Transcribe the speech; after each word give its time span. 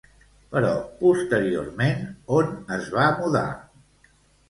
Però 0.55 0.71
posteriorment 1.01 2.03
on 2.41 2.51
es 2.81 2.91
va 2.99 3.09
mudar? 3.25 3.49